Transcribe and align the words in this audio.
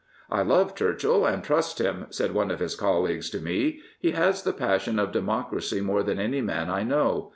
I 0.31 0.41
love 0.41 0.73
Churchill 0.73 1.27
and 1.27 1.43
trust 1.43 1.79
him,'' 1.79 2.07
said 2.09 2.33
one 2.33 2.49
of 2.49 2.57
his 2.59 2.73
colleagues 2.73 3.29
to 3.29 3.39
me.'' 3.39 3.81
He 4.01 4.13
has 4.13 4.41
the 4.41 4.51
passion 4.51 4.97
of 4.97 5.11
democracy 5.11 5.79
more 5.79 6.01
than 6.01 6.17
any 6.19 6.41
man 6.41 6.71
I 6.71 6.81
know. 6.81 7.29